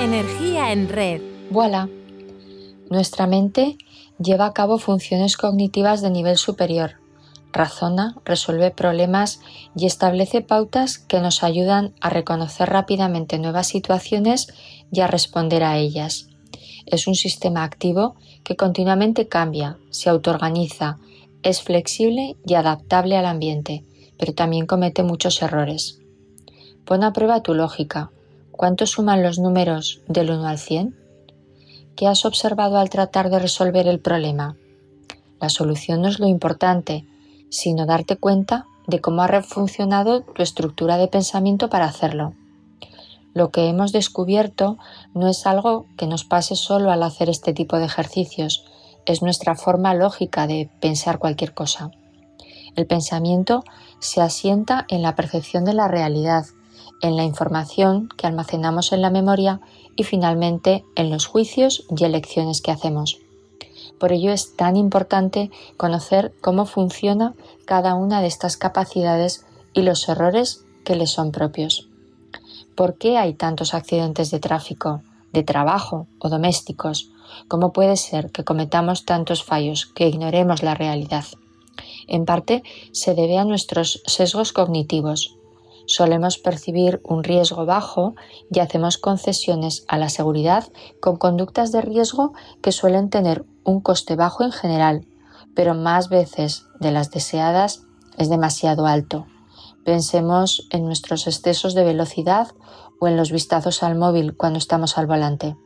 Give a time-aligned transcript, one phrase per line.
[0.00, 1.20] Energía en red.
[1.50, 1.90] Voilà.
[2.88, 3.76] Nuestra mente
[4.18, 6.92] lleva a cabo funciones cognitivas de nivel superior.
[7.52, 9.40] Razona, resuelve problemas
[9.76, 14.48] y establece pautas que nos ayudan a reconocer rápidamente nuevas situaciones
[14.90, 16.28] y a responder a ellas.
[16.86, 20.98] Es un sistema activo que continuamente cambia, se autoorganiza,
[21.42, 23.84] es flexible y adaptable al ambiente,
[24.18, 26.00] pero también comete muchos errores.
[26.86, 28.10] Pon a prueba tu lógica.
[28.60, 30.94] ¿Cuánto suman los números del 1 al 100?
[31.96, 34.54] ¿Qué has observado al tratar de resolver el problema?
[35.40, 37.06] La solución no es lo importante,
[37.48, 42.34] sino darte cuenta de cómo ha refuncionado tu estructura de pensamiento para hacerlo.
[43.32, 44.76] Lo que hemos descubierto
[45.14, 48.66] no es algo que nos pase solo al hacer este tipo de ejercicios,
[49.06, 51.92] es nuestra forma lógica de pensar cualquier cosa.
[52.76, 53.64] El pensamiento
[54.00, 56.44] se asienta en la percepción de la realidad,
[57.02, 59.60] en la información que almacenamos en la memoria
[59.96, 63.18] y finalmente en los juicios y elecciones que hacemos.
[63.98, 67.34] Por ello es tan importante conocer cómo funciona
[67.66, 71.88] cada una de estas capacidades y los errores que les son propios.
[72.74, 77.10] ¿Por qué hay tantos accidentes de tráfico, de trabajo o domésticos?
[77.46, 81.24] ¿Cómo puede ser que cometamos tantos fallos, que ignoremos la realidad?
[82.06, 85.36] En parte se debe a nuestros sesgos cognitivos.
[85.90, 88.14] Solemos percibir un riesgo bajo
[88.48, 90.68] y hacemos concesiones a la seguridad
[91.00, 92.32] con conductas de riesgo
[92.62, 95.04] que suelen tener un coste bajo en general,
[95.56, 97.82] pero más veces de las deseadas
[98.18, 99.26] es demasiado alto.
[99.84, 102.54] Pensemos en nuestros excesos de velocidad
[103.00, 105.56] o en los vistazos al móvil cuando estamos al volante.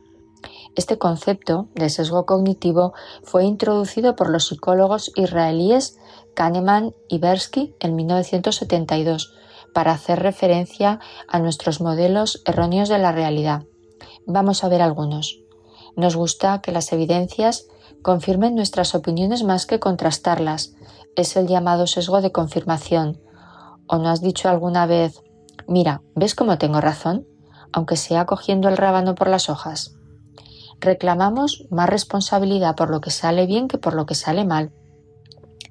[0.75, 2.95] Este concepto de sesgo cognitivo
[3.25, 5.99] fue introducido por los psicólogos israelíes
[6.35, 9.35] Kahneman y Bersky en 1972
[9.75, 13.65] para hacer referencia a nuestros modelos erróneos de la realidad.
[14.27, 15.41] Vamos a ver algunos.
[15.97, 17.67] Nos gusta que las evidencias
[18.01, 20.75] confirmen nuestras opiniones más que contrastarlas.
[21.17, 23.21] Es el llamado sesgo de confirmación.
[23.87, 25.23] ¿O no has dicho alguna vez,
[25.69, 27.27] mira, ¿ves cómo tengo razón?
[27.73, 29.95] Aunque sea cogiendo el rábano por las hojas
[30.81, 34.73] reclamamos más responsabilidad por lo que sale bien que por lo que sale mal.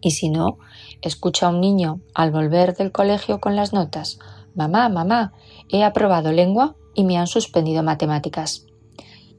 [0.04, 0.60] Y si no,
[1.02, 4.20] escucha a un niño al volver del colegio con las notas,
[4.56, 5.34] Mamá, mamá,
[5.70, 8.68] he aprobado lengua y me han suspendido matemáticas.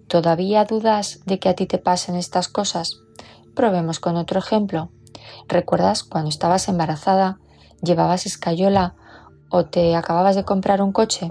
[0.08, 3.00] ¿Todavía dudas de que a ti te pasen estas cosas?
[3.54, 4.91] Probemos con otro ejemplo.
[5.47, 7.38] ¿Recuerdas cuando estabas embarazada,
[7.81, 8.96] llevabas escayola
[9.50, 11.31] o te acababas de comprar un coche?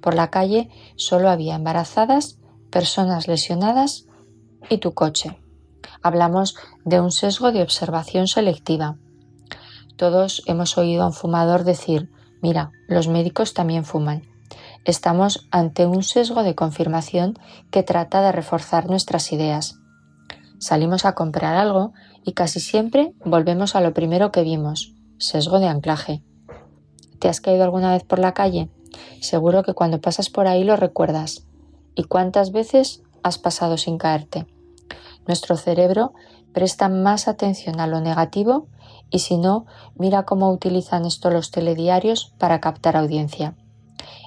[0.00, 2.38] Por la calle solo había embarazadas
[2.70, 4.06] personas lesionadas
[4.70, 5.38] y tu coche.
[6.02, 8.96] Hablamos de un sesgo de observación selectiva.
[9.96, 14.22] Todos hemos oído a un fumador decir, mira, los médicos también fuman.
[14.86, 17.38] Estamos ante un sesgo de confirmación
[17.70, 19.76] que trata de reforzar nuestras ideas.
[20.58, 21.92] Salimos a comprar algo
[22.24, 26.22] y casi siempre volvemos a lo primero que vimos, sesgo de anclaje.
[27.18, 28.70] ¿Te has caído alguna vez por la calle?
[29.20, 31.46] Seguro que cuando pasas por ahí lo recuerdas.
[31.94, 34.46] ¿Y cuántas veces has pasado sin caerte?
[35.26, 36.12] Nuestro cerebro
[36.52, 38.66] presta más atención a lo negativo
[39.10, 43.54] y si no, mira cómo utilizan esto los telediarios para captar audiencia.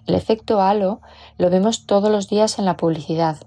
[0.06, 1.02] El efecto halo
[1.38, 3.38] lo vemos todos los días en la publicidad.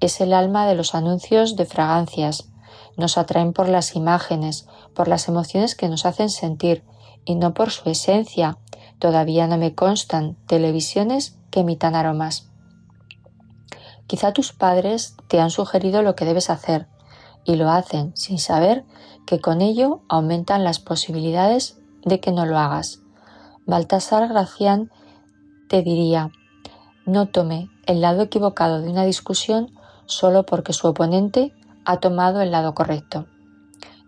[0.00, 2.48] Es el alma de los anuncios de fragancias.
[2.96, 6.84] Nos atraen por las imágenes, por las emociones que nos hacen sentir
[7.24, 8.58] y no por su esencia.
[9.00, 12.48] Todavía no me constan televisiones que emitan aromas.
[14.06, 16.86] Quizá tus padres te han sugerido lo que debes hacer
[17.44, 18.84] y lo hacen sin saber
[19.26, 23.00] que con ello aumentan las posibilidades de que no lo hagas.
[23.66, 24.90] Baltasar Gracián
[25.68, 26.30] te diría,
[27.06, 29.72] no tome el lado equivocado de una discusión
[30.06, 31.52] solo porque su oponente
[31.84, 33.26] ha tomado el lado correcto.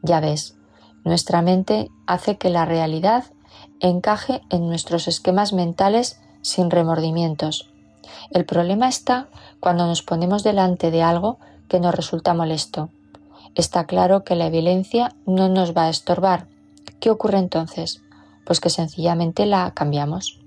[0.02, 0.56] Ya ves,
[1.04, 3.24] nuestra mente hace que la realidad
[3.80, 7.70] encaje en nuestros esquemas mentales sin remordimientos
[8.30, 9.28] el problema está
[9.60, 11.38] cuando nos ponemos delante de algo
[11.68, 12.90] que nos resulta molesto.
[13.56, 16.46] Está claro que la violencia no nos va a estorbar.
[17.00, 18.02] ¿Qué ocurre entonces?
[18.44, 20.38] Pues que sencillamente la cambiamos.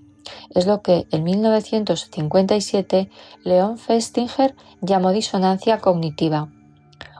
[0.52, 3.10] Es lo que en 1957
[3.44, 6.50] León Festinger llamó disonancia cognitiva.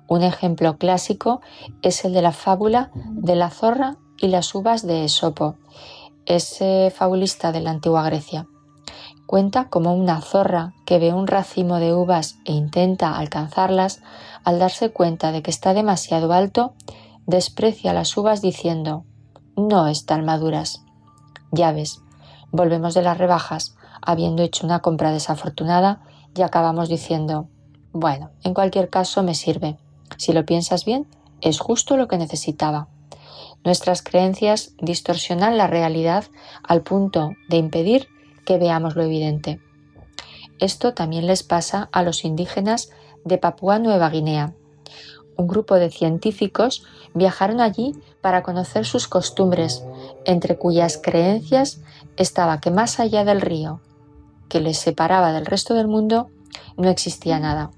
[0.08, 1.42] Un ejemplo clásico
[1.82, 5.56] es el de la fábula de la zorra y las uvas de Esopo,
[6.28, 8.46] ese fabulista de la antigua Grecia.
[9.30, 14.02] Cuenta como una zorra que ve un racimo de uvas e intenta alcanzarlas,
[14.44, 16.74] al darse cuenta de que está demasiado alto,
[17.28, 19.06] desprecia las uvas diciendo
[19.56, 20.82] no están maduras.
[21.52, 22.02] Ya ves,
[22.52, 26.02] volvemos de las rebajas, habiendo hecho una compra desafortunada
[26.36, 27.50] y acabamos diciendo,
[27.94, 29.78] bueno, en cualquier caso me sirve.
[30.18, 31.06] Si lo piensas bien,
[31.42, 32.88] es justo lo que necesitaba.
[33.64, 36.24] Nuestras creencias distorsionan la realidad
[36.64, 38.10] al punto de impedir
[38.50, 39.62] que veamos lo evidente.
[40.58, 42.90] Esto también les pasa a los indígenas
[43.24, 44.56] de Papúa Nueva Guinea.
[45.38, 49.84] Un grupo de científicos viajaron allí para conocer sus costumbres,
[50.26, 51.82] entre cuyas creencias
[52.18, 53.82] estaba que más allá del río,
[54.48, 56.32] que les separaba del resto del mundo,
[56.76, 57.70] no existía nada.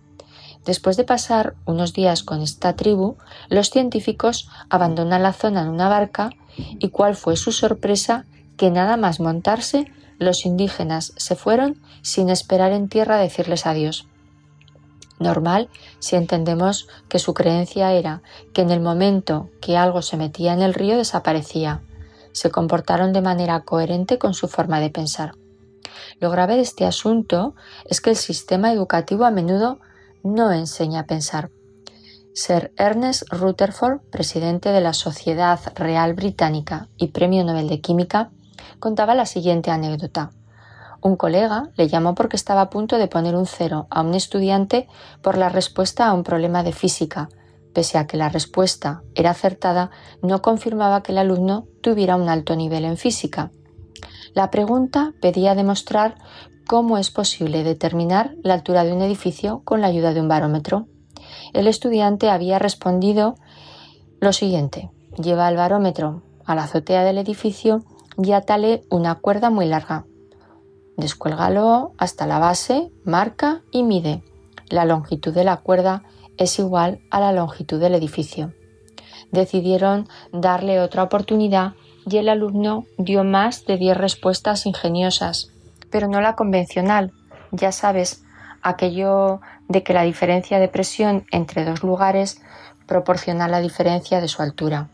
[0.64, 3.18] Después de pasar unos días con esta tribu,
[3.50, 8.26] los científicos abandonan la zona en una barca y cuál fue su sorpresa
[8.56, 9.92] que nada más montarse
[10.22, 14.08] los indígenas se fueron sin esperar en tierra decirles adiós.
[15.20, 15.70] Normal
[16.00, 18.22] si entendemos que su creencia era
[18.54, 21.82] que en el momento que algo se metía en el río desaparecía.
[22.34, 25.34] Se comportaron de manera coherente con su forma de pensar.
[26.20, 29.80] Lo grave de este asunto es que el sistema educativo a menudo
[30.24, 31.50] no enseña a pensar.
[32.34, 38.32] Sir Ernest Rutherford, presidente de la Sociedad Real Británica y Premio Nobel de Química,
[38.80, 40.32] contaba la siguiente anécdota.
[41.02, 44.88] Un colega le llamó porque estaba a punto de poner un cero a un estudiante
[45.24, 47.30] por la respuesta a un problema de física.
[47.74, 49.90] Pese a que la respuesta era acertada,
[50.22, 53.50] no confirmaba que el alumno tuviera un alto nivel en física.
[54.34, 56.18] La pregunta pedía demostrar
[56.68, 60.88] cómo es posible determinar la altura de un edificio con la ayuda de un barómetro.
[61.54, 63.36] El estudiante había respondido
[64.20, 64.92] lo siguiente.
[65.22, 67.84] Lleva el barómetro a la azotea del edificio
[68.18, 70.06] y atale una cuerda muy larga.
[70.98, 74.24] Descuélgalo hasta la base, marca y mide.
[74.70, 76.04] La longitud de la cuerda
[76.38, 78.54] es igual a la longitud del edificio.
[79.32, 81.74] Decidieron darle otra oportunidad
[82.06, 85.52] y el alumno dio más de 10 respuestas ingeniosas
[85.92, 87.12] pero no la convencional.
[87.52, 88.24] Ya sabes,
[88.64, 92.42] aquello de que la diferencia de presión entre dos lugares
[92.88, 94.90] proporciona la diferencia de su altura.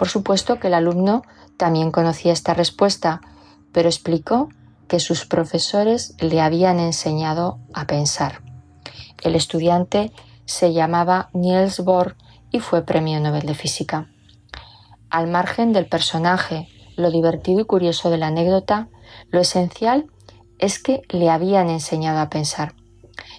[0.00, 1.24] Por supuesto que el alumno
[1.58, 3.20] también conocía esta respuesta,
[3.70, 4.48] pero explicó
[4.88, 8.40] que sus profesores le habían enseñado a pensar.
[9.22, 10.10] El estudiante
[10.46, 12.16] se llamaba Niels Bohr
[12.50, 14.08] y fue premio Nobel de Física.
[15.10, 16.66] Al margen del personaje,
[16.96, 18.88] lo divertido y curioso de la anécdota,
[19.28, 20.06] lo esencial
[20.58, 22.72] es que le habían enseñado a pensar.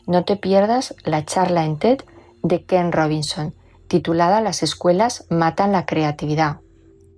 [0.05, 2.01] No te pierdas la charla en TED
[2.43, 3.55] de Ken Robinson,
[3.91, 6.61] titulada Las escuelas matan la creatividad.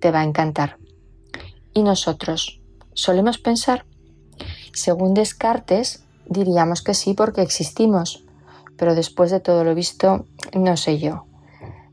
[0.02, 0.80] Te va a encantar.
[1.72, 2.62] ¿Y nosotros?
[2.94, 3.86] ¿Solemos pensar?
[4.74, 8.26] Según Descartes, diríamos que sí porque existimos,
[8.76, 10.26] pero después de todo lo visto,
[10.56, 11.28] no sé yo.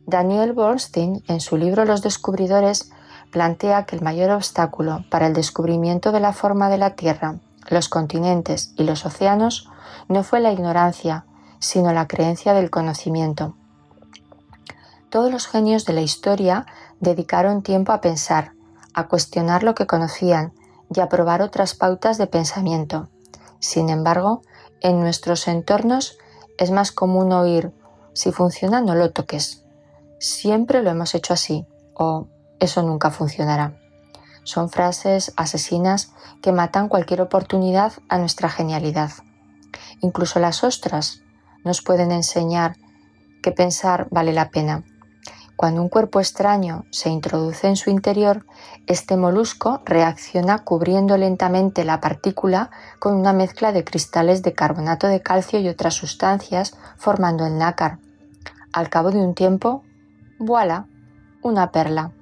[0.06, 2.90] Daniel Borstein, en su libro Los descubridores,
[3.30, 7.38] plantea que el mayor obstáculo para el descubrimiento de la forma de la Tierra,
[7.68, 9.68] los continentes y los océanos
[10.08, 11.26] no fue la ignorancia,
[11.58, 13.56] sino la creencia del conocimiento.
[15.10, 16.66] Todos los genios de la historia
[17.00, 18.52] dedicaron tiempo a pensar,
[18.94, 20.52] a cuestionar lo que conocían
[20.94, 23.08] y a probar otras pautas de pensamiento.
[23.58, 24.42] Sin embargo,
[24.80, 26.16] en nuestros entornos
[26.58, 27.72] es más común oír,
[28.12, 29.64] si funciona no lo toques.
[30.20, 32.28] Siempre lo hemos hecho así o
[32.60, 33.76] eso nunca funcionará.
[34.44, 39.10] Son frases asesinas que matan cualquier oportunidad a nuestra genialidad.
[40.02, 41.22] Incluso las ostras
[41.64, 42.76] nos pueden enseñar
[43.42, 44.84] que pensar vale la pena.
[45.60, 48.46] Cuando un cuerpo extraño se introduce en su interior,
[48.86, 55.20] este molusco reacciona cubriendo lentamente la partícula con una mezcla de cristales de carbonato de
[55.20, 57.98] calcio y otras sustancias, formando el nácar.
[58.72, 59.84] Al cabo de un tiempo,
[60.38, 60.86] voilà,
[61.42, 62.12] una perla.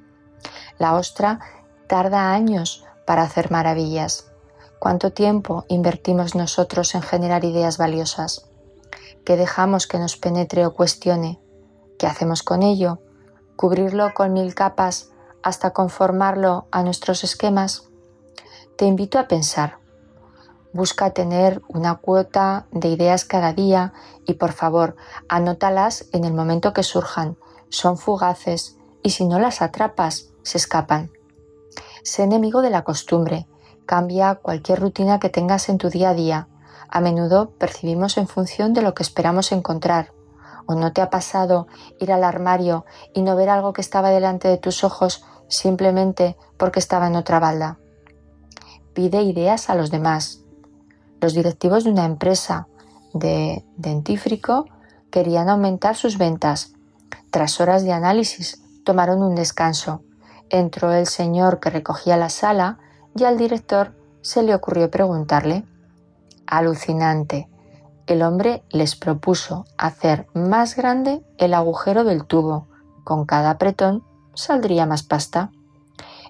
[0.80, 1.38] La ostra
[1.86, 4.32] tarda años para hacer maravillas.
[4.80, 8.48] ¿Cuánto tiempo invertimos nosotros en generar ideas valiosas?
[9.24, 11.38] ¿Qué dejamos que nos penetre o cuestione?
[12.00, 12.98] ¿Qué hacemos con ello?
[13.58, 15.10] ¿Cubrirlo con mil capas
[15.42, 17.88] hasta conformarlo a nuestros esquemas?
[18.76, 19.78] Te invito a pensar.
[20.72, 23.92] Busca tener una cuota de ideas cada día
[24.28, 24.94] y por favor,
[25.28, 27.36] anótalas en el momento que surjan.
[27.68, 31.10] Son fugaces y si no las atrapas, se escapan.
[32.04, 33.48] Sé enemigo de la costumbre.
[33.86, 36.46] Cambia cualquier rutina que tengas en tu día a día.
[36.88, 40.12] A menudo percibimos en función de lo que esperamos encontrar.
[40.70, 41.66] ¿O no te ha pasado
[41.98, 42.84] ir al armario
[43.14, 47.40] y no ver algo que estaba delante de tus ojos simplemente porque estaba en otra
[47.40, 47.78] balda?
[48.92, 50.42] Pide ideas a los demás.
[51.22, 52.68] Los directivos de una empresa
[53.14, 54.66] de dentífrico
[55.10, 56.74] querían aumentar sus ventas.
[57.30, 60.02] Tras horas de análisis, tomaron un descanso.
[60.50, 62.78] Entró el señor que recogía la sala
[63.16, 65.64] y al director se le ocurrió preguntarle.
[66.46, 67.48] Alucinante.
[68.08, 72.66] El hombre les propuso hacer más grande el agujero del tubo.
[73.04, 75.52] Con cada apretón saldría más pasta.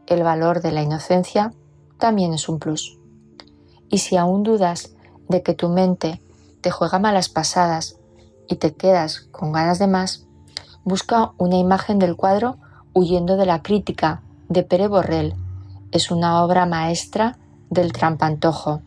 [0.08, 1.52] El valor de la inocencia
[1.96, 2.98] también es un plus.
[3.88, 4.96] Y si aún dudas
[5.28, 6.20] de que tu mente
[6.62, 7.96] te juega malas pasadas
[8.48, 10.26] y te quedas con ganas de más,
[10.82, 12.56] busca una imagen del cuadro
[12.92, 15.36] Huyendo de la crítica de Pere Borrell.
[15.92, 17.38] Es una obra maestra
[17.70, 18.82] del trampantojo.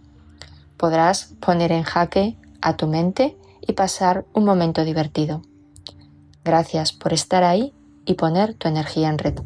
[0.76, 5.42] Podrás poner en jaque a tu mente y pasar un momento divertido.
[6.44, 7.74] Gracias por estar ahí
[8.06, 9.40] y poner tu energía en red.